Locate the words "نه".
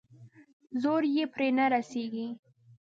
1.57-1.65